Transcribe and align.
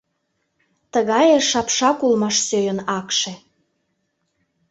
Тыгае 0.93 1.35
шапшак 1.49 1.97
улмаш 2.05 2.35
сӧйын 2.47 2.79
акше. 2.97 3.33